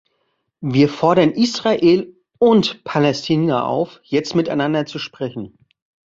[0.65, 5.59] Wir fordern Israel und Palästina auf, jetzt miteinander zu sprechen.